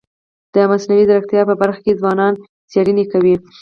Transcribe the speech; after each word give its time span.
د 0.53 0.55
مصنوعي 0.71 1.03
ځیرکتیا 1.09 1.41
په 1.49 1.55
برخه 1.61 1.79
کي 1.85 1.93
ځوانان 1.99 2.33
څېړني 2.71 3.05
کوي. 3.11 3.35